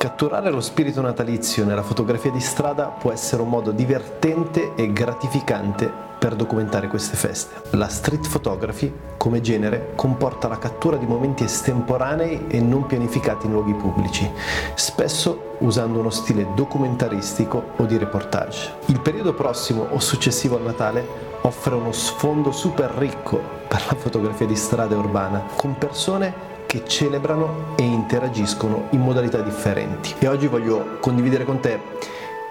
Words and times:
Catturare 0.00 0.50
lo 0.50 0.62
spirito 0.62 1.02
natalizio 1.02 1.66
nella 1.66 1.82
fotografia 1.82 2.30
di 2.30 2.40
strada 2.40 2.86
può 2.86 3.12
essere 3.12 3.42
un 3.42 3.50
modo 3.50 3.70
divertente 3.70 4.72
e 4.74 4.94
gratificante 4.94 5.92
per 6.18 6.36
documentare 6.36 6.88
queste 6.88 7.18
feste. 7.18 7.76
La 7.76 7.86
street 7.88 8.26
photography, 8.30 8.90
come 9.18 9.42
genere, 9.42 9.92
comporta 9.96 10.48
la 10.48 10.56
cattura 10.56 10.96
di 10.96 11.04
momenti 11.04 11.44
estemporanei 11.44 12.46
e 12.48 12.62
non 12.62 12.86
pianificati 12.86 13.44
in 13.44 13.52
luoghi 13.52 13.74
pubblici, 13.74 14.26
spesso 14.74 15.56
usando 15.58 15.98
uno 15.98 16.08
stile 16.08 16.46
documentaristico 16.54 17.72
o 17.76 17.84
di 17.84 17.98
reportage. 17.98 18.76
Il 18.86 19.00
periodo 19.00 19.34
prossimo 19.34 19.86
o 19.90 19.98
successivo 19.98 20.56
al 20.56 20.62
Natale 20.62 21.06
offre 21.42 21.74
uno 21.74 21.92
sfondo 21.92 22.52
super 22.52 22.88
ricco 22.92 23.38
per 23.68 23.84
la 23.90 23.96
fotografia 23.96 24.46
di 24.46 24.56
strada 24.56 24.94
e 24.94 24.98
urbana, 24.98 25.44
con 25.56 25.76
persone 25.76 26.49
che 26.70 26.84
celebrano 26.86 27.74
e 27.76 27.82
interagiscono 27.82 28.86
in 28.90 29.00
modalità 29.00 29.40
differenti. 29.40 30.14
E 30.20 30.28
oggi 30.28 30.46
voglio 30.46 30.98
condividere 31.00 31.42
con 31.42 31.58
te 31.58 31.80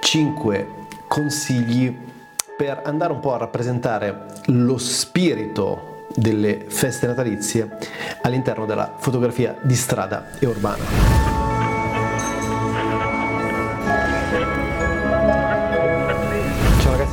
5 0.02 0.68
consigli 1.08 1.98
per 2.58 2.82
andare 2.84 3.14
un 3.14 3.22
po' 3.22 3.34
a 3.34 3.38
rappresentare 3.38 4.26
lo 4.48 4.78
spirito 4.78 6.08
delle 6.14 6.66
feste 6.68 7.08
natalizie 7.08 7.78
all'interno 8.24 8.66
della 8.66 8.96
fotografia 8.98 9.56
di 9.62 9.76
strada 9.76 10.32
e 10.38 10.46
urbana. 10.46 11.39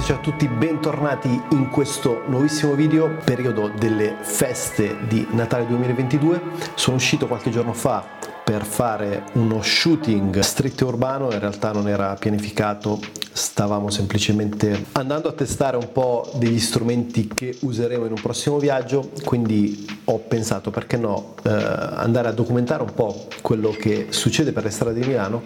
Ciao 0.07 0.19
a 0.19 0.21
tutti, 0.21 0.47
bentornati 0.47 1.29
in 1.51 1.69
questo 1.69 2.23
nuovissimo 2.29 2.75
video, 2.75 3.17
periodo 3.25 3.73
delle 3.77 4.15
feste 4.21 4.99
di 5.09 5.27
Natale 5.33 5.67
2022. 5.67 6.41
Sono 6.77 6.95
uscito 6.95 7.27
qualche 7.27 7.51
giorno 7.51 7.73
fa 7.73 8.07
per 8.45 8.65
fare 8.65 9.25
uno 9.33 9.61
shooting 9.63 10.39
street 10.39 10.81
urbano, 10.83 11.33
in 11.33 11.41
realtà 11.41 11.73
non 11.73 11.89
era 11.89 12.15
pianificato, 12.15 13.01
stavamo 13.33 13.91
semplicemente 13.91 14.87
andando 14.93 15.29
a 15.29 15.33
testare 15.33 15.77
un 15.77 15.91
po' 15.91 16.31
degli 16.37 16.61
strumenti 16.61 17.27
che 17.27 17.57
useremo 17.63 18.05
in 18.05 18.13
un 18.13 18.21
prossimo 18.21 18.59
viaggio, 18.59 19.11
quindi 19.25 19.85
ho 20.05 20.19
pensato 20.19 20.71
perché 20.71 20.97
no 20.97 21.35
eh, 21.43 21.51
andare 21.51 22.29
a 22.29 22.33
documentare 22.33 22.85
un 22.85 22.95
po' 22.95 23.27
quello 23.43 23.71
che 23.71 24.07
succede 24.11 24.53
per 24.53 24.63
le 24.63 24.71
strade 24.71 25.01
di 25.01 25.05
Milano 25.09 25.43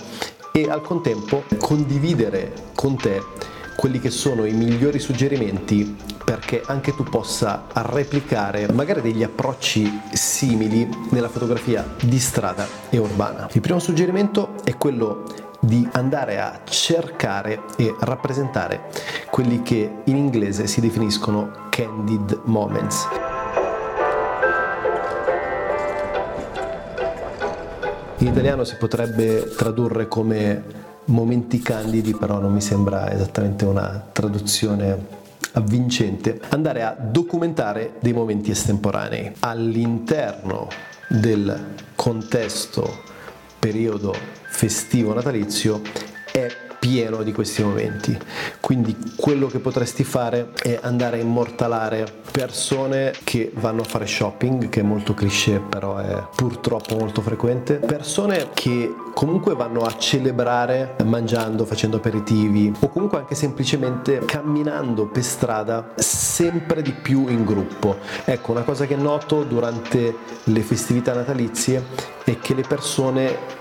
e 0.52 0.68
al 0.68 0.82
contempo 0.82 1.44
condividere 1.58 2.52
con 2.74 2.98
te 2.98 3.48
quelli 3.76 3.98
che 3.98 4.10
sono 4.10 4.44
i 4.44 4.52
migliori 4.52 4.98
suggerimenti 4.98 5.96
perché 6.24 6.62
anche 6.64 6.94
tu 6.94 7.02
possa 7.02 7.66
replicare 7.72 8.70
magari 8.72 9.00
degli 9.00 9.22
approcci 9.22 10.02
simili 10.12 10.88
nella 11.10 11.28
fotografia 11.28 11.84
di 12.00 12.18
strada 12.18 12.66
e 12.88 12.98
urbana. 12.98 13.48
Il 13.52 13.60
primo 13.60 13.78
suggerimento 13.78 14.54
è 14.62 14.76
quello 14.76 15.24
di 15.60 15.86
andare 15.92 16.40
a 16.40 16.60
cercare 16.64 17.62
e 17.76 17.94
rappresentare 18.00 18.90
quelli 19.30 19.62
che 19.62 20.02
in 20.04 20.16
inglese 20.16 20.66
si 20.66 20.80
definiscono 20.80 21.68
candid 21.68 22.40
moments. 22.44 23.06
In 28.18 28.26
italiano 28.26 28.64
si 28.64 28.76
potrebbe 28.76 29.48
tradurre 29.56 30.06
come 30.06 30.79
momenti 31.10 31.60
candidi, 31.60 32.14
però 32.14 32.38
non 32.40 32.52
mi 32.52 32.60
sembra 32.60 33.10
esattamente 33.12 33.64
una 33.64 34.08
traduzione 34.12 35.18
avvincente, 35.52 36.40
andare 36.48 36.82
a 36.82 36.96
documentare 36.98 37.94
dei 38.00 38.12
momenti 38.12 38.50
estemporanei. 38.50 39.32
All'interno 39.40 40.68
del 41.08 41.74
contesto 41.94 43.08
periodo 43.58 44.14
festivo 44.48 45.12
natalizio 45.12 45.80
pieno 46.80 47.22
di 47.22 47.32
questi 47.32 47.62
momenti. 47.62 48.18
Quindi 48.58 48.96
quello 49.14 49.46
che 49.46 49.60
potresti 49.60 50.02
fare 50.02 50.50
è 50.60 50.80
andare 50.82 51.18
a 51.18 51.22
immortalare 51.22 52.06
persone 52.32 53.12
che 53.22 53.52
vanno 53.54 53.82
a 53.82 53.84
fare 53.84 54.06
shopping, 54.06 54.68
che 54.68 54.80
è 54.80 54.82
molto 54.82 55.14
cliché, 55.14 55.60
però 55.60 55.98
è 55.98 56.24
purtroppo 56.34 56.96
molto 56.96 57.20
frequente, 57.20 57.74
persone 57.74 58.48
che 58.54 58.92
comunque 59.14 59.54
vanno 59.54 59.82
a 59.82 59.96
celebrare 59.98 60.96
mangiando, 61.04 61.66
facendo 61.66 61.98
aperitivi 61.98 62.72
o 62.80 62.88
comunque 62.88 63.18
anche 63.18 63.34
semplicemente 63.34 64.22
camminando 64.24 65.06
per 65.06 65.22
strada 65.22 65.92
sempre 65.96 66.80
di 66.80 66.92
più 66.92 67.28
in 67.28 67.44
gruppo. 67.44 67.98
Ecco, 68.24 68.52
una 68.52 68.62
cosa 68.62 68.86
che 68.86 68.96
noto 68.96 69.42
durante 69.42 70.16
le 70.44 70.60
festività 70.62 71.12
natalizie 71.12 71.84
è 72.24 72.38
che 72.38 72.54
le 72.54 72.62
persone 72.62 73.58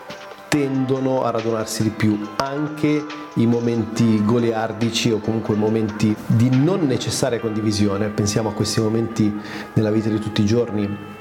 tendono 0.50 1.24
a 1.24 1.30
radunarsi 1.30 1.84
di 1.84 1.90
più, 1.90 2.20
anche 2.38 3.06
i 3.36 3.46
momenti 3.46 4.26
goliardici 4.26 5.12
o 5.12 5.20
comunque 5.20 5.56
momenti 5.56 6.14
di 6.26 6.50
non 6.50 6.82
necessaria 6.82 7.40
condivisione. 7.40 8.10
Pensiamo 8.10 8.50
a 8.50 8.54
questi 8.54 8.82
momenti 8.82 9.34
nella 9.74 9.92
vita 9.92 10.10
di 10.10 10.20
tutti 10.20 10.42
i 10.42 10.46
giorni 10.46 11.18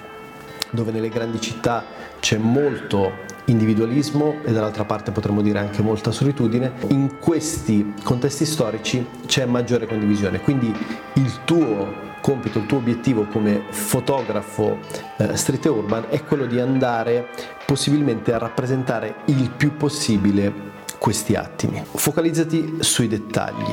dove 0.71 0.91
nelle 0.91 1.09
grandi 1.09 1.41
città 1.41 1.85
c'è 2.21 2.37
molto 2.37 3.27
individualismo 3.45 4.41
e 4.45 4.53
dall'altra 4.53 4.85
parte 4.85 5.11
potremmo 5.11 5.41
dire 5.41 5.59
anche 5.59 5.83
molta 5.83 6.11
solitudine, 6.11 6.73
in 6.89 7.19
questi 7.19 7.95
contesti 8.03 8.45
storici 8.45 9.07
c'è 9.27 9.47
maggiore 9.47 9.87
condivisione. 9.87 10.41
Quindi 10.41 10.75
il 11.15 11.45
tuo 11.45 12.08
compito, 12.29 12.59
il 12.59 12.67
tuo 12.67 12.77
obiettivo 12.77 13.25
come 13.25 13.63
fotografo 13.71 14.81
eh, 15.17 15.35
street 15.35 15.65
urban 15.65 16.09
è 16.11 16.23
quello 16.25 16.45
di 16.45 16.61
andare 16.61 17.31
possibilmente 17.65 18.35
a 18.35 18.39
rappresentare 18.39 19.21
il 19.27 19.49
più 19.49 19.79
possibile 19.79 20.53
questi 20.99 21.35
attimi. 21.35 21.83
Focalizzati 21.91 22.81
sui 22.81 23.09
dettagli. 23.09 23.73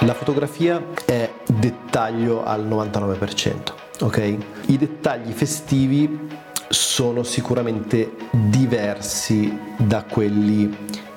La 0.00 0.14
fotografia 0.14 0.82
è 1.04 1.30
dettaglio 1.46 2.42
al 2.42 2.66
99%, 2.66 3.72
ok? 4.00 4.36
I 4.66 4.76
dettagli 4.76 5.30
festivi 5.30 6.28
sono 6.68 7.22
sicuramente 7.22 8.16
diversi 8.32 9.56
da 9.76 10.02
quelli 10.02 11.08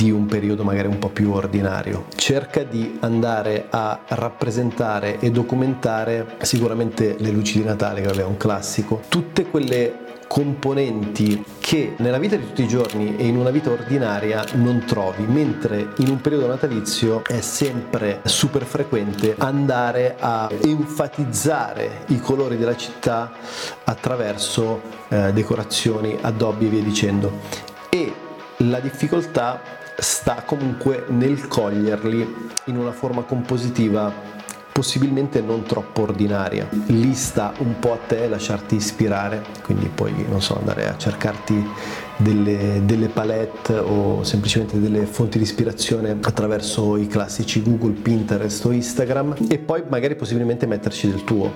di 0.00 0.10
un 0.10 0.24
periodo 0.24 0.64
magari 0.64 0.88
un 0.88 0.98
po' 0.98 1.10
più 1.10 1.30
ordinario. 1.30 2.06
Cerca 2.14 2.62
di 2.62 2.96
andare 3.00 3.66
a 3.68 4.00
rappresentare 4.08 5.18
e 5.18 5.30
documentare 5.30 6.36
sicuramente 6.40 7.16
le 7.18 7.28
luci 7.30 7.58
di 7.58 7.64
Natale, 7.64 8.00
che 8.00 8.10
è 8.10 8.24
un 8.24 8.38
classico, 8.38 9.02
tutte 9.08 9.44
quelle 9.44 10.08
componenti 10.26 11.44
che 11.58 11.96
nella 11.98 12.18
vita 12.18 12.36
di 12.36 12.46
tutti 12.46 12.62
i 12.62 12.68
giorni 12.68 13.16
e 13.16 13.26
in 13.26 13.36
una 13.36 13.50
vita 13.50 13.70
ordinaria 13.70 14.42
non 14.54 14.84
trovi, 14.86 15.24
mentre 15.24 15.88
in 15.98 16.08
un 16.08 16.20
periodo 16.22 16.46
natalizio 16.46 17.22
è 17.26 17.42
sempre 17.42 18.20
super 18.24 18.64
frequente 18.64 19.34
andare 19.36 20.16
a 20.18 20.48
enfatizzare 20.62 22.04
i 22.06 22.20
colori 22.20 22.56
della 22.56 22.76
città 22.76 23.32
attraverso 23.84 24.80
eh, 25.08 25.30
decorazioni, 25.34 26.16
addobbi 26.18 26.66
e 26.66 26.68
via 26.70 26.82
dicendo. 26.82 27.32
E 27.90 28.28
la 28.58 28.78
difficoltà 28.78 29.78
sta 30.00 30.42
comunque 30.44 31.04
nel 31.08 31.46
coglierli 31.46 32.48
in 32.66 32.76
una 32.76 32.92
forma 32.92 33.22
compositiva 33.22 34.38
possibilmente 34.72 35.40
non 35.40 35.62
troppo 35.64 36.02
ordinaria. 36.02 36.68
Lì 36.86 37.12
sta 37.14 37.52
un 37.58 37.78
po' 37.78 37.92
a 37.92 37.98
te 38.06 38.28
lasciarti 38.28 38.76
ispirare, 38.76 39.44
quindi 39.62 39.90
puoi, 39.92 40.24
non 40.28 40.40
so, 40.40 40.56
andare 40.56 40.88
a 40.88 40.96
cercarti 40.96 41.68
delle, 42.16 42.80
delle 42.84 43.08
palette 43.08 43.74
o 43.74 44.22
semplicemente 44.22 44.80
delle 44.80 45.06
fonti 45.06 45.38
di 45.38 45.44
ispirazione 45.44 46.16
attraverso 46.22 46.96
i 46.96 47.06
classici 47.06 47.62
Google, 47.62 47.92
Pinterest 48.00 48.64
o 48.64 48.72
Instagram 48.72 49.34
e 49.48 49.58
poi 49.58 49.82
magari 49.88 50.14
possibilmente 50.16 50.66
metterci 50.66 51.10
del 51.10 51.24
tuo. 51.24 51.52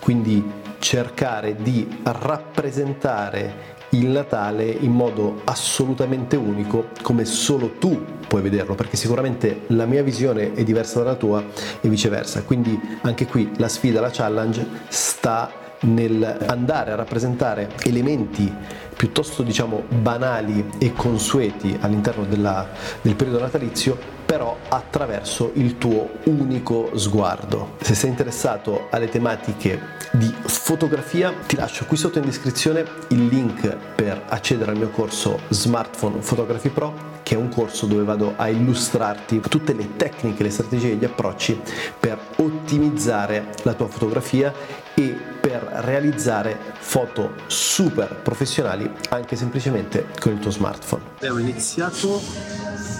Quindi 0.00 0.62
cercare 0.78 1.56
di 1.56 1.88
rappresentare 2.02 3.73
il 3.94 4.06
Natale 4.08 4.64
in 4.64 4.90
modo 4.90 5.40
assolutamente 5.44 6.36
unico 6.36 6.88
come 7.02 7.24
solo 7.24 7.74
tu 7.78 8.04
puoi 8.26 8.42
vederlo 8.42 8.74
perché 8.74 8.96
sicuramente 8.96 9.62
la 9.68 9.86
mia 9.86 10.02
visione 10.02 10.54
è 10.54 10.64
diversa 10.64 10.98
dalla 10.98 11.14
tua 11.14 11.42
e 11.80 11.88
viceversa. 11.88 12.42
Quindi 12.42 12.78
anche 13.02 13.26
qui 13.26 13.50
la 13.56 13.68
sfida 13.68 14.00
la 14.00 14.10
challenge 14.10 14.66
sta 14.88 15.62
nel 15.80 16.44
andare 16.46 16.92
a 16.92 16.94
rappresentare 16.94 17.70
elementi 17.84 18.52
piuttosto 18.96 19.42
diciamo 19.42 19.84
banali 19.88 20.70
e 20.78 20.92
consueti 20.92 21.76
all'interno 21.80 22.24
della, 22.24 22.68
del 23.00 23.14
periodo 23.14 23.40
natalizio 23.40 24.14
però 24.24 24.56
attraverso 24.68 25.50
il 25.54 25.78
tuo 25.78 26.10
unico 26.24 26.90
sguardo. 26.96 27.76
Se 27.80 27.94
sei 27.94 28.10
interessato 28.10 28.88
alle 28.90 29.08
tematiche 29.08 29.80
di 30.12 30.32
fotografia, 30.46 31.32
ti 31.46 31.56
lascio 31.56 31.84
qui 31.84 31.96
sotto 31.96 32.18
in 32.18 32.24
descrizione 32.24 32.84
il 33.08 33.26
link 33.26 33.76
per 33.94 34.24
accedere 34.28 34.70
al 34.70 34.78
mio 34.78 34.90
corso 34.90 35.40
Smartphone 35.48 36.18
Photography 36.18 36.70
Pro 36.70 37.12
che 37.24 37.34
è 37.34 37.38
un 37.38 37.48
corso 37.48 37.86
dove 37.86 38.04
vado 38.04 38.34
a 38.36 38.48
illustrarti 38.48 39.40
tutte 39.48 39.72
le 39.72 39.96
tecniche, 39.96 40.42
le 40.44 40.50
strategie 40.50 40.92
e 40.92 40.96
gli 40.96 41.04
approcci 41.04 41.58
per 41.98 42.18
ottimizzare 42.36 43.48
la 43.62 43.72
tua 43.72 43.88
fotografia 43.88 44.52
e 44.94 45.16
per 45.40 45.62
realizzare 45.76 46.56
foto 46.78 47.32
super 47.46 48.14
professionali 48.14 48.83
anche 49.10 49.36
semplicemente 49.36 50.06
con 50.20 50.32
il 50.32 50.38
tuo 50.38 50.50
smartphone. 50.50 51.02
Abbiamo 51.16 51.38
iniziato 51.38 52.20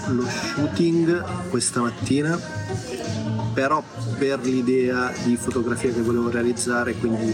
lo 0.07 0.25
shooting 0.27 1.49
questa 1.49 1.81
mattina, 1.81 2.39
però 3.53 3.83
per 4.17 4.39
l'idea 4.41 5.11
di 5.23 5.35
fotografia 5.35 5.91
che 5.91 6.01
volevo 6.01 6.29
realizzare, 6.29 6.93
quindi 6.95 7.33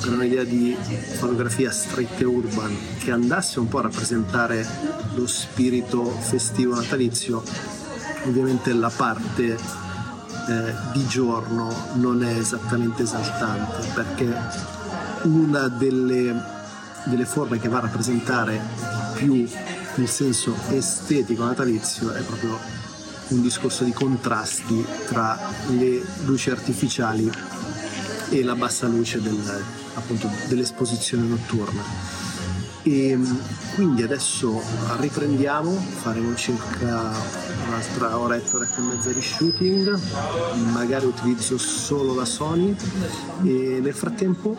per 0.00 0.12
un'idea 0.12 0.44
di 0.44 0.76
fotografia 1.18 1.70
street 1.70 2.20
urban 2.22 2.76
che 2.98 3.10
andasse 3.10 3.58
un 3.58 3.68
po' 3.68 3.78
a 3.78 3.82
rappresentare 3.82 4.66
lo 5.14 5.26
spirito 5.26 6.04
festivo 6.04 6.74
natalizio, 6.74 7.42
ovviamente 8.24 8.72
la 8.72 8.90
parte 8.94 9.56
eh, 10.48 10.74
di 10.92 11.06
giorno 11.06 11.74
non 11.94 12.22
è 12.22 12.38
esattamente 12.38 13.02
esaltante 13.02 13.88
perché 13.94 14.32
una 15.22 15.68
delle, 15.68 16.40
delle 17.06 17.24
forme 17.24 17.58
che 17.58 17.68
va 17.68 17.78
a 17.78 17.80
rappresentare 17.82 18.60
più 19.14 19.34
il 19.96 20.08
senso 20.08 20.54
estetico 20.70 21.44
natalizio 21.44 22.12
è 22.12 22.20
proprio 22.22 22.58
un 23.28 23.42
discorso 23.42 23.84
di 23.84 23.92
contrasti 23.92 24.84
tra 25.06 25.38
le 25.68 26.02
luci 26.24 26.50
artificiali 26.50 27.30
e 28.30 28.42
la 28.42 28.54
bassa 28.54 28.86
luce 28.86 29.20
del, 29.20 29.64
appunto, 29.94 30.30
dell'esposizione 30.48 31.26
notturna. 31.26 31.82
E 32.82 33.18
quindi 33.74 34.02
adesso 34.02 34.62
riprendiamo, 35.00 35.72
faremo 35.72 36.34
circa 36.36 37.12
un'altra 37.66 38.16
oretta, 38.16 38.56
oretta 38.56 38.76
e 38.76 38.80
mezza 38.82 39.10
di 39.10 39.22
shooting, 39.22 39.98
magari 40.72 41.06
utilizzo 41.06 41.58
solo 41.58 42.14
la 42.14 42.24
Sony 42.24 42.76
e 43.42 43.80
nel 43.82 43.94
frattempo 43.94 44.56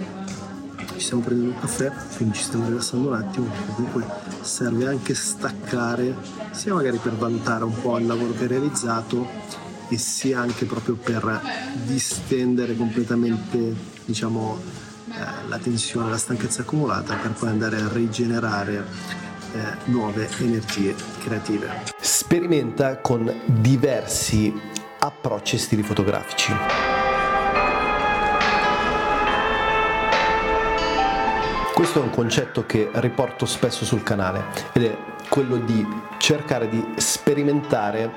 ci 0.97 1.05
stiamo 1.05 1.23
prendendo 1.23 1.53
un 1.53 1.59
caffè, 1.59 1.91
quindi 2.15 2.35
ci 2.35 2.43
stiamo 2.43 2.67
rilassando 2.67 3.09
un 3.09 3.13
attimo, 3.13 3.47
comunque 3.75 4.05
serve 4.41 4.87
anche 4.87 5.13
staccare, 5.13 6.15
sia 6.51 6.73
magari 6.73 6.97
per 6.97 7.13
valutare 7.13 7.63
un 7.63 7.79
po' 7.79 7.97
il 7.97 8.07
lavoro 8.07 8.33
che 8.33 8.43
hai 8.43 8.47
realizzato 8.47 9.27
e 9.89 9.97
sia 9.97 10.39
anche 10.39 10.65
proprio 10.65 10.95
per 10.95 11.41
distendere 11.85 12.75
completamente 12.75 13.75
diciamo, 14.05 14.59
eh, 15.09 15.47
la 15.47 15.57
tensione, 15.57 16.09
la 16.09 16.17
stanchezza 16.17 16.61
accumulata 16.61 17.15
per 17.15 17.31
poi 17.31 17.49
andare 17.49 17.77
a 17.77 17.87
rigenerare 17.87 18.85
eh, 19.53 19.59
nuove 19.85 20.27
energie 20.39 20.95
creative. 21.23 21.83
Sperimenta 21.99 22.97
con 22.97 23.33
diversi 23.45 24.53
approcci 24.99 25.55
e 25.55 25.59
stili 25.59 25.83
fotografici. 25.83 26.96
Questo 31.77 31.99
è 31.99 32.01
un 32.01 32.09
concetto 32.09 32.65
che 32.65 32.89
riporto 32.93 33.45
spesso 33.45 33.85
sul 33.85 34.01
canale 34.01 34.45
ed 34.73 34.83
è 34.83 34.97
quello 35.29 35.57
di 35.57 35.85
cercare 36.17 36.67
di 36.69 36.83
sperimentare 36.95 38.11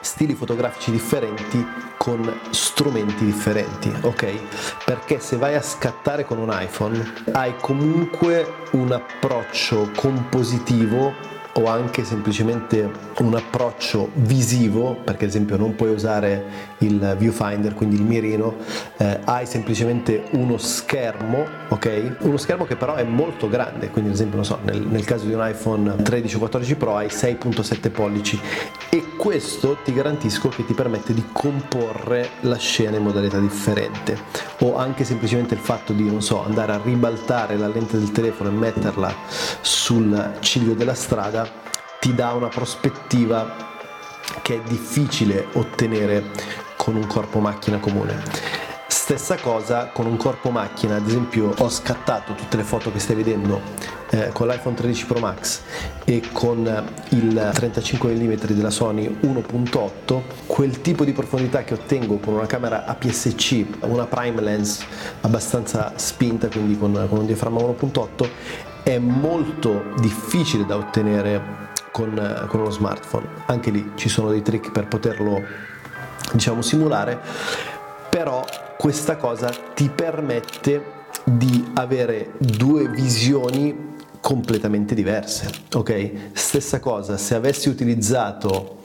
stili 0.00 0.34
fotografici 0.34 0.90
differenti 0.90 1.64
con 1.96 2.40
strumenti 2.50 3.26
differenti, 3.26 3.94
ok? 4.00 4.84
Perché 4.84 5.20
se 5.20 5.36
vai 5.36 5.54
a 5.54 5.62
scattare 5.62 6.24
con 6.24 6.38
un 6.38 6.48
iPhone 6.50 7.14
hai 7.30 7.54
comunque 7.60 8.54
un 8.72 8.90
approccio 8.90 9.92
compositivo 9.94 11.14
o 11.54 11.66
anche 11.66 12.04
semplicemente 12.04 12.90
un 13.18 13.34
approccio 13.34 14.10
visivo, 14.14 14.96
perché 15.04 15.24
ad 15.24 15.30
esempio 15.30 15.56
non 15.56 15.74
puoi 15.74 15.92
usare 15.92 16.72
il 16.78 17.14
viewfinder, 17.18 17.74
quindi 17.74 17.96
il 17.96 18.02
mirino, 18.02 18.56
eh, 18.96 19.20
hai 19.24 19.46
semplicemente 19.46 20.24
uno 20.32 20.58
schermo, 20.58 21.46
ok? 21.68 22.16
Uno 22.20 22.36
schermo 22.36 22.64
che 22.64 22.76
però 22.76 22.94
è 22.94 23.04
molto 23.04 23.48
grande, 23.48 23.90
quindi 23.90 24.10
ad 24.10 24.16
esempio, 24.16 24.36
non 24.36 24.44
so, 24.44 24.58
nel, 24.64 24.80
nel 24.80 25.04
caso 25.04 25.26
di 25.26 25.32
un 25.32 25.46
iPhone 25.46 25.94
13 26.02 26.36
o 26.36 26.38
14 26.38 26.74
Pro 26.76 26.96
hai 26.96 27.06
6.7 27.06 27.90
pollici 27.90 28.40
e 28.90 29.04
questo 29.16 29.78
ti 29.84 29.92
garantisco 29.92 30.48
che 30.48 30.66
ti 30.66 30.74
permette 30.74 31.14
di 31.14 31.24
comporre 31.32 32.30
la 32.40 32.56
scena 32.56 32.96
in 32.96 33.04
modalità 33.04 33.38
differente 33.38 34.18
o 34.60 34.76
anche 34.76 35.04
semplicemente 35.04 35.54
il 35.54 35.60
fatto 35.60 35.92
di, 35.92 36.04
non 36.04 36.20
so, 36.20 36.44
andare 36.44 36.72
a 36.72 36.80
ribaltare 36.82 37.56
la 37.56 37.68
lente 37.68 37.98
del 37.98 38.12
telefono 38.12 38.50
e 38.50 38.52
metterla 38.52 39.14
sul 39.60 40.32
ciglio 40.40 40.74
della 40.74 40.94
strada 40.94 41.43
ti 42.04 42.14
dà 42.14 42.34
una 42.34 42.48
prospettiva 42.48 43.56
che 44.42 44.56
è 44.56 44.60
difficile 44.68 45.46
ottenere 45.54 46.32
con 46.76 46.96
un 46.96 47.06
corpo 47.06 47.38
macchina 47.38 47.78
comune. 47.78 48.22
Stessa 48.86 49.36
cosa 49.36 49.86
con 49.86 50.04
un 50.04 50.18
corpo 50.18 50.50
macchina, 50.50 50.96
ad 50.96 51.08
esempio 51.08 51.54
ho 51.56 51.70
scattato 51.70 52.34
tutte 52.34 52.58
le 52.58 52.62
foto 52.62 52.92
che 52.92 52.98
stai 52.98 53.16
vedendo 53.16 53.58
eh, 54.10 54.28
con 54.34 54.48
l'iPhone 54.48 54.74
13 54.74 55.06
Pro 55.06 55.18
Max 55.18 55.62
e 56.04 56.20
con 56.30 56.66
il 57.08 57.50
35 57.54 58.12
mm 58.12 58.34
della 58.48 58.68
Sony 58.68 59.20
1.8, 59.22 60.20
quel 60.44 60.82
tipo 60.82 61.06
di 61.06 61.12
profondità 61.12 61.64
che 61.64 61.72
ottengo 61.72 62.18
con 62.18 62.34
una 62.34 62.44
camera 62.44 62.84
APS-C, 62.84 63.78
una 63.80 64.04
prime 64.04 64.42
lens 64.42 64.84
abbastanza 65.22 65.94
spinta, 65.96 66.48
quindi 66.48 66.76
con, 66.76 67.06
con 67.08 67.20
un 67.20 67.24
diaframma 67.24 67.60
1.8, 67.60 68.28
è 68.82 68.98
molto 68.98 69.84
difficile 69.96 70.66
da 70.66 70.76
ottenere 70.76 71.64
con, 71.94 72.46
con 72.48 72.58
uno 72.58 72.70
smartphone. 72.70 73.28
Anche 73.46 73.70
lì 73.70 73.92
ci 73.94 74.08
sono 74.08 74.28
dei 74.30 74.42
trick 74.42 74.72
per 74.72 74.88
poterlo 74.88 75.40
diciamo 76.32 76.60
simulare, 76.60 77.20
però 78.10 78.44
questa 78.76 79.16
cosa 79.16 79.52
ti 79.74 79.88
permette 79.94 81.02
di 81.22 81.70
avere 81.74 82.32
due 82.38 82.88
visioni 82.88 83.92
completamente 84.20 84.96
diverse, 84.96 85.48
ok? 85.72 86.32
Stessa 86.32 86.80
cosa, 86.80 87.16
se 87.16 87.36
avessi 87.36 87.68
utilizzato 87.68 88.83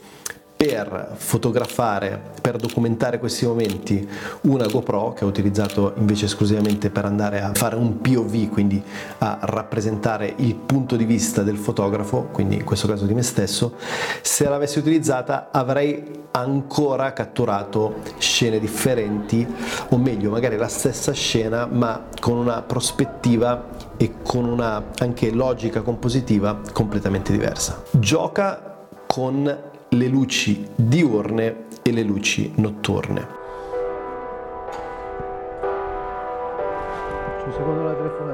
per 0.60 1.12
fotografare, 1.16 2.22
per 2.42 2.58
documentare 2.58 3.18
questi 3.18 3.46
momenti 3.46 4.06
una 4.42 4.68
GoPro 4.68 5.14
che 5.14 5.24
ho 5.24 5.28
utilizzato 5.30 5.94
invece 5.96 6.26
esclusivamente 6.26 6.90
per 6.90 7.06
andare 7.06 7.42
a 7.42 7.54
fare 7.54 7.78
un 7.78 8.02
POV, 8.02 8.50
quindi 8.50 8.84
a 9.20 9.40
rappresentare 9.44 10.34
il 10.36 10.56
punto 10.56 10.98
di 10.98 11.06
vista 11.06 11.44
del 11.44 11.56
fotografo, 11.56 12.28
quindi 12.34 12.56
in 12.56 12.66
questo 12.66 12.90
caso 12.90 13.06
di 13.06 13.14
me 13.14 13.22
stesso, 13.22 13.76
se 14.22 14.50
l'avessi 14.50 14.80
utilizzata 14.80 15.48
avrei 15.50 16.04
ancora 16.32 17.14
catturato 17.14 18.02
scene 18.18 18.60
differenti 18.60 19.48
o 19.92 19.98
meglio 19.98 20.30
magari 20.30 20.58
la 20.58 20.68
stessa 20.68 21.14
scena 21.14 21.68
ma 21.68 22.08
con 22.20 22.36
una 22.36 22.64
prospettiva 22.64 23.66
e 23.96 24.16
con 24.24 24.44
una 24.44 24.88
anche 24.98 25.32
logica 25.32 25.80
compositiva 25.80 26.60
completamente 26.74 27.32
diversa. 27.32 27.82
Gioca 27.92 28.88
con 29.08 29.68
le 29.90 30.08
luci 30.08 30.68
diurne 30.76 31.66
e 31.82 31.92
le 31.92 32.04
luci 32.04 32.52
notturne. 32.56 33.38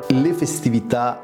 Le 0.08 0.34
festività 0.34 1.22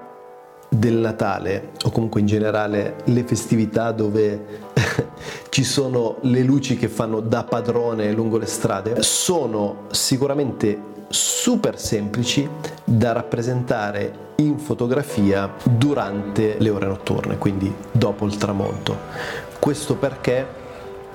del 0.70 0.96
Natale 0.96 1.72
o 1.84 1.90
comunque 1.90 2.22
in 2.22 2.28
generale 2.28 2.96
le 3.06 3.24
festività 3.26 3.92
dove 3.92 4.46
ci 5.50 5.66
sono 5.66 6.18
le 6.22 6.44
luci 6.44 6.78
che 6.78 6.88
fanno 6.88 7.20
da 7.20 7.44
padrone 7.44 8.14
lungo 8.14 8.38
le 8.38 8.46
strade 8.46 9.02
sono 9.02 9.88
sicuramente 9.92 10.90
super 11.10 11.78
semplici 11.78 12.50
da 12.86 13.12
rappresentare 13.12 14.30
in 14.38 14.58
fotografia 14.58 15.54
durante 15.64 16.56
le 16.58 16.70
ore 16.70 16.88
notturne, 16.88 17.38
quindi 17.38 17.72
dopo 17.92 18.26
il 18.26 18.38
tramonto. 18.38 19.50
Questo 19.62 19.94
perché? 19.94 20.44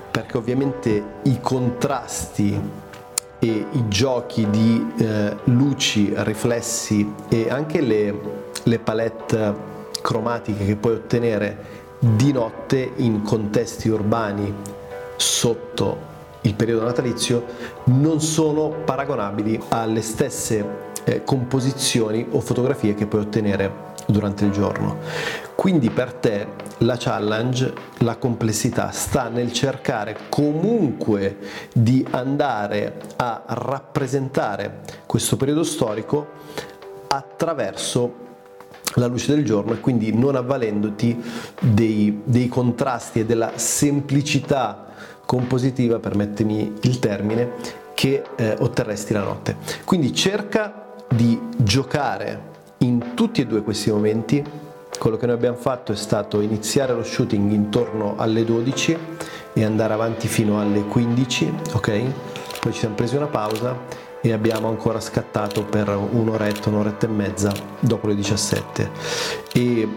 Perché 0.09 0.37
ovviamente 0.37 1.03
i 1.23 1.41
contrasti 1.41 2.57
e 3.39 3.65
i 3.69 3.87
giochi 3.89 4.49
di 4.49 4.93
eh, 4.99 5.35
luci, 5.43 6.13
riflessi 6.15 7.13
e 7.27 7.49
anche 7.49 7.81
le, 7.81 8.19
le 8.63 8.79
palette 8.79 9.53
cromatiche 10.01 10.63
che 10.63 10.77
puoi 10.77 10.93
ottenere 10.93 11.57
di 11.99 12.31
notte 12.31 12.93
in 12.95 13.21
contesti 13.21 13.89
urbani 13.89 14.55
sotto 15.17 15.97
il 16.43 16.55
periodo 16.55 16.85
natalizio 16.85 17.43
non 17.87 18.21
sono 18.21 18.69
paragonabili 18.85 19.59
alle 19.67 20.01
stesse 20.01 20.93
eh, 21.03 21.25
composizioni 21.25 22.25
o 22.31 22.39
fotografie 22.39 22.93
che 22.93 23.07
puoi 23.07 23.23
ottenere 23.23 23.87
durante 24.05 24.45
il 24.45 24.51
giorno. 24.51 25.46
Quindi 25.57 25.89
per 25.89 26.13
te 26.13 26.47
la 26.77 26.97
challenge, 26.99 27.73
la 28.01 28.17
complessità 28.17 28.91
sta 28.91 29.27
nel 29.27 29.51
cercare 29.51 30.15
comunque 30.29 31.37
di 31.73 32.05
andare 32.11 32.99
a 33.15 33.41
rappresentare 33.47 34.81
questo 35.07 35.35
periodo 35.35 35.63
storico 35.63 36.27
attraverso 37.07 38.25
la 38.93 39.07
luce 39.07 39.33
del 39.33 39.43
giorno 39.43 39.73
e 39.73 39.79
quindi 39.79 40.13
non 40.13 40.35
avvalendoti 40.35 41.19
dei, 41.59 42.21
dei 42.23 42.47
contrasti 42.47 43.21
e 43.21 43.25
della 43.25 43.53
semplicità 43.55 44.85
compositiva, 45.25 45.97
permettimi 45.97 46.75
il 46.81 46.99
termine, 46.99 47.53
che 47.95 48.21
eh, 48.35 48.55
otterresti 48.59 49.11
la 49.11 49.23
notte. 49.23 49.57
Quindi 49.85 50.13
cerca 50.13 50.93
di 51.09 51.39
giocare 51.57 52.41
in 52.79 53.13
tutti 53.15 53.41
e 53.41 53.47
due 53.47 53.63
questi 53.63 53.89
momenti 53.89 54.65
quello 54.97 55.17
che 55.17 55.25
noi 55.25 55.35
abbiamo 55.35 55.57
fatto 55.57 55.91
è 55.91 55.95
stato 55.95 56.41
iniziare 56.41 56.93
lo 56.93 57.03
shooting 57.03 57.51
intorno 57.51 58.15
alle 58.17 58.43
12 58.43 58.97
e 59.53 59.63
andare 59.63 59.93
avanti 59.93 60.27
fino 60.27 60.59
alle 60.59 60.81
15, 60.81 61.53
ok? 61.73 62.01
Poi 62.59 62.71
ci 62.71 62.79
siamo 62.79 62.95
presi 62.95 63.15
una 63.15 63.27
pausa 63.27 63.75
e 64.21 64.31
abbiamo 64.31 64.67
ancora 64.67 64.99
scattato 64.99 65.63
per 65.63 65.89
un'oretta, 65.89 66.69
un'oretta 66.69 67.05
e 67.05 67.09
mezza 67.09 67.51
dopo 67.79 68.07
le 68.07 68.15
17. 68.15 68.91
E 69.53 69.87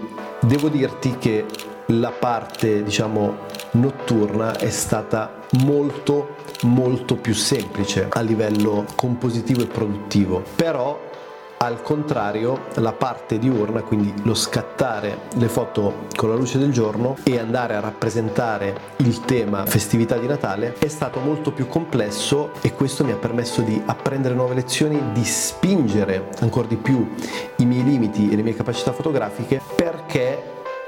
devo 0.41 0.69
dirti 0.69 1.17
che 1.19 1.45
la 1.87 2.11
parte, 2.11 2.83
diciamo, 2.83 3.49
notturna 3.73 4.57
è 4.57 4.71
stata 4.71 5.39
molto 5.65 6.37
molto 6.63 7.17
più 7.17 7.35
semplice 7.35 8.07
a 8.11 8.21
livello 8.21 8.85
compositivo 8.95 9.63
e 9.63 9.67
produttivo. 9.67 10.43
Però 10.57 11.09
al 11.63 11.83
contrario, 11.83 12.69
la 12.77 12.93
parte 12.93 13.39
diurna, 13.39 13.83
quindi 13.83 14.15
lo 14.23 14.33
scattare 14.33 15.29
le 15.35 15.49
foto 15.49 16.07
con 16.17 16.31
la 16.31 16.35
luce 16.35 16.57
del 16.57 16.73
giorno 16.73 17.17
e 17.23 17.39
andare 17.39 17.75
a 17.75 17.81
rappresentare 17.81 18.95
il 18.97 19.21
tema 19.27 19.67
festività 19.67 20.17
di 20.17 20.27
Natale 20.27 20.77
è 20.79 20.89
stato 20.89 21.21
molto 21.21 21.53
più 21.53 21.67
complesso 21.67 22.53
e 22.63 22.73
questo 22.73 23.05
mi 23.05 23.13
ha 23.13 23.17
permesso 23.17 23.61
di 23.61 23.79
apprendere 23.85 24.35
nuove 24.35 24.55
lezioni, 24.55 25.13
di 25.13 25.23
spingere 25.23 26.31
ancora 26.41 26.67
di 26.67 26.77
più 26.77 27.15
i 27.57 27.67
miei 27.67 27.85
limiti 27.85 28.31
e 28.31 28.37
le 28.37 28.43
mie 28.43 28.57
capacità 28.57 28.93
fotografiche 28.93 29.61
perché 29.77 30.43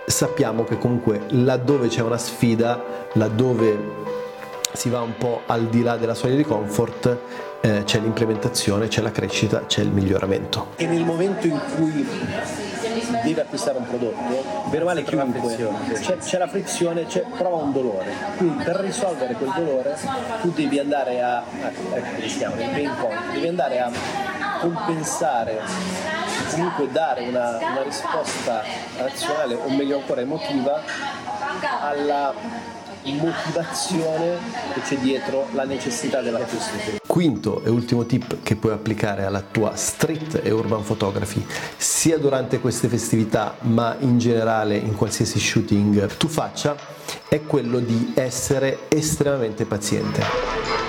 sappiamo 0.07 0.65
che 0.65 0.79
comunque 0.79 1.27
laddove 1.33 1.89
c'è 1.89 2.01
una 2.01 2.17
sfida, 2.17 2.83
laddove 3.13 4.22
si 4.73 4.89
va 4.89 5.01
un 5.01 5.17
po' 5.17 5.43
al 5.47 5.69
di 5.69 5.83
là 5.83 5.97
della 5.97 6.15
soglia 6.15 6.37
di 6.37 6.45
comfort, 6.45 7.19
eh, 7.61 7.83
c'è 7.85 8.01
l'implementazione, 8.01 8.89
c'è 8.89 9.01
la 9.01 9.13
crescita, 9.13 9.67
c'è 9.67 9.83
il 9.83 9.91
miglioramento. 9.91 10.69
E 10.77 10.87
nel 10.87 11.05
momento 11.05 11.47
in 11.47 11.61
cui 11.77 12.07
devi 13.23 13.39
acquistare 13.39 13.79
un 13.79 13.87
prodotto, 13.87 14.71
vero 14.71 14.85
male 14.85 15.03
chiunque, 15.05 15.57
c'è, 16.01 16.19
c'è, 16.19 16.39
la 16.39 16.49
frizione, 16.49 17.07
c'è, 17.07 17.25
prova 17.37 17.57
un 17.57 17.73
dolore. 17.73 18.13
Quindi 18.37 18.65
per 18.65 18.77
risolvere 18.77 19.35
quel 19.35 19.53
dolore 19.55 19.97
tu 20.41 20.51
devi 20.51 20.79
andare 20.79 21.23
a, 21.23 21.37
a 21.39 21.45
ecco, 21.95 22.27
chiama, 22.27 22.61
il 22.61 22.71
pain 22.71 22.91
point, 22.99 23.33
devi 23.33 23.47
andare 23.47 23.81
a 23.81 23.91
compensare, 24.61 25.61
comunque 26.51 26.91
dare 26.91 27.29
una, 27.29 27.59
una 27.59 27.83
risposta 27.83 28.63
razionale 28.97 29.55
o 29.55 29.71
meglio 29.71 29.99
ancora 29.99 30.21
emotiva 30.21 30.81
alla 31.81 32.35
motivazione 33.11 34.39
che 34.75 34.81
c'è 34.81 34.97
dietro 34.99 35.49
la 35.53 35.65
necessità 35.65 36.21
della 36.21 36.45
giustizia. 36.45 37.01
Quinto 37.07 37.63
e 37.65 37.71
ultimo 37.71 38.07
tip 38.07 38.39
che 38.43 38.57
puoi 38.57 38.73
applicare 38.73 39.25
alla 39.25 39.43
tua 39.43 39.77
street 39.77 40.41
e 40.43 40.51
urban 40.51 40.83
photography 40.83 41.45
sia 41.77 42.19
durante 42.19 42.61
queste 42.61 42.89
festività 42.89 43.57
ma 43.61 43.97
in 43.99 44.19
generale 44.19 44.77
in 44.77 44.95
qualsiasi 44.95 45.39
shooting 45.39 46.17
tu 46.17 46.29
faccia 46.29 46.77
è 47.29 47.43
quello 47.43 47.79
di 47.81 48.13
essere 48.15 48.87
estremamente 48.89 49.65
paziente. 49.65 50.82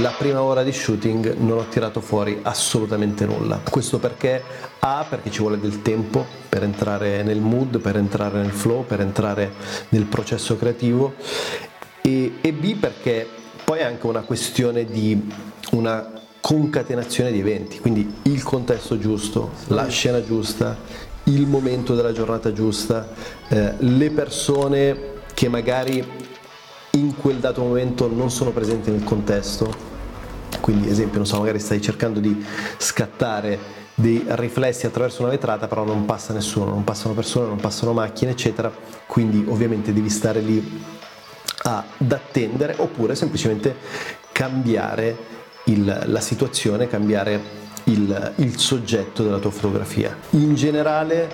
La 0.00 0.12
prima 0.16 0.42
ora 0.42 0.62
di 0.62 0.72
shooting 0.72 1.36
non 1.36 1.58
ho 1.58 1.68
tirato 1.68 2.00
fuori 2.00 2.40
assolutamente 2.42 3.26
nulla. 3.26 3.60
Questo 3.68 3.98
perché? 3.98 4.42
A 4.80 5.06
perché 5.08 5.30
ci 5.30 5.40
vuole 5.40 5.60
del 5.60 5.82
tempo 5.82 6.24
per 6.48 6.62
entrare 6.62 7.22
nel 7.22 7.40
mood, 7.40 7.78
per 7.78 7.96
entrare 7.96 8.40
nel 8.40 8.50
flow, 8.50 8.84
per 8.84 9.00
entrare 9.00 9.52
nel 9.90 10.04
processo 10.04 10.56
creativo. 10.56 11.14
E, 12.00 12.38
e 12.40 12.52
B 12.52 12.76
perché 12.76 13.28
poi 13.64 13.80
è 13.80 13.84
anche 13.84 14.06
una 14.06 14.22
questione 14.22 14.84
di 14.84 15.30
una 15.72 16.10
concatenazione 16.40 17.30
di 17.30 17.38
eventi, 17.38 17.78
quindi 17.78 18.14
il 18.22 18.42
contesto 18.42 18.98
giusto, 18.98 19.52
la 19.68 19.86
scena 19.88 20.22
giusta, 20.22 20.76
il 21.24 21.46
momento 21.46 21.94
della 21.94 22.12
giornata 22.12 22.52
giusta, 22.52 23.08
eh, 23.48 23.74
le 23.78 24.10
persone 24.10 25.12
che 25.32 25.48
magari 25.48 26.04
in 26.94 27.16
quel 27.16 27.36
dato 27.36 27.62
momento 27.62 28.08
non 28.12 28.30
sono 28.30 28.50
presenti 28.50 28.90
nel 28.90 29.04
contesto. 29.04 29.92
Quindi, 30.60 30.88
esempio, 30.88 31.18
non 31.18 31.26
so, 31.26 31.38
magari 31.38 31.58
stai 31.58 31.80
cercando 31.80 32.20
di 32.20 32.44
scattare 32.78 33.82
dei 33.94 34.24
riflessi 34.26 34.86
attraverso 34.86 35.22
una 35.22 35.30
vetrata, 35.30 35.68
però 35.68 35.84
non 35.84 36.04
passa 36.04 36.32
nessuno, 36.32 36.66
non 36.66 36.84
passano 36.84 37.14
persone, 37.14 37.46
non 37.46 37.56
passano 37.56 37.92
macchine, 37.92 38.30
eccetera. 38.30 38.72
Quindi, 39.06 39.44
ovviamente, 39.48 39.92
devi 39.92 40.08
stare 40.08 40.40
lì 40.40 40.82
ad 41.62 42.12
attendere 42.12 42.74
oppure 42.78 43.14
semplicemente 43.14 43.76
cambiare 44.32 45.16
il, 45.64 46.02
la 46.06 46.20
situazione, 46.20 46.88
cambiare 46.88 47.62
il, 47.84 48.32
il 48.36 48.58
soggetto 48.58 49.22
della 49.22 49.38
tua 49.38 49.50
fotografia. 49.50 50.16
In 50.30 50.54
generale, 50.54 51.28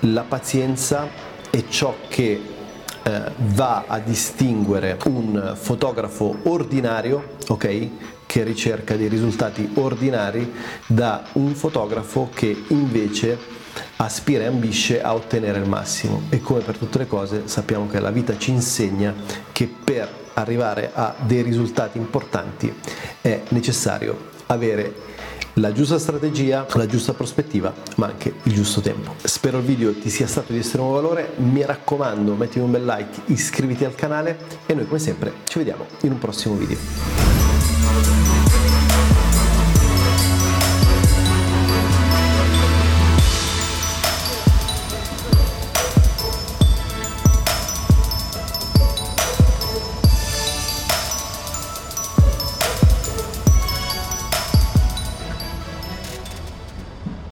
la 0.00 0.22
pazienza 0.22 1.08
è 1.50 1.64
ciò 1.68 1.94
che 2.08 2.58
eh, 3.02 3.32
va 3.36 3.84
a 3.86 3.98
distinguere 3.98 4.98
un 5.06 5.54
fotografo 5.58 6.36
ordinario, 6.44 7.36
ok? 7.48 7.88
Che 8.26 8.42
ricerca 8.44 8.96
dei 8.96 9.08
risultati 9.08 9.70
ordinari 9.74 10.52
da 10.86 11.24
un 11.32 11.54
fotografo 11.54 12.30
che 12.32 12.64
invece 12.68 13.38
aspira 13.96 14.44
e 14.44 14.46
ambisce 14.46 15.02
a 15.02 15.14
ottenere 15.14 15.58
il 15.58 15.68
massimo 15.68 16.22
e 16.28 16.40
come 16.40 16.60
per 16.60 16.76
tutte 16.76 16.98
le 16.98 17.06
cose 17.06 17.42
sappiamo 17.46 17.86
che 17.88 18.00
la 18.00 18.10
vita 18.10 18.36
ci 18.36 18.50
insegna 18.50 19.14
che 19.52 19.66
per 19.66 20.08
arrivare 20.34 20.90
a 20.92 21.14
dei 21.20 21.42
risultati 21.42 21.98
importanti 21.98 22.72
è 23.20 23.42
necessario 23.48 24.28
avere 24.46 25.08
la 25.54 25.72
giusta 25.72 25.98
strategia, 25.98 26.66
la 26.74 26.86
giusta 26.86 27.12
prospettiva, 27.12 27.72
ma 27.96 28.06
anche 28.06 28.34
il 28.44 28.52
giusto 28.52 28.80
tempo. 28.80 29.14
Spero 29.22 29.58
il 29.58 29.64
video 29.64 29.94
ti 29.94 30.10
sia 30.10 30.26
stato 30.26 30.52
di 30.52 30.58
estremo 30.58 30.92
valore, 30.92 31.32
mi 31.36 31.64
raccomando 31.64 32.34
mettimi 32.34 32.64
un 32.64 32.70
bel 32.70 32.84
like, 32.84 33.22
iscriviti 33.26 33.84
al 33.84 33.94
canale 33.94 34.38
e 34.66 34.74
noi 34.74 34.86
come 34.86 34.98
sempre 34.98 35.32
ci 35.44 35.58
vediamo 35.58 35.86
in 36.02 36.12
un 36.12 36.18
prossimo 36.18 36.54
video. 36.54 38.49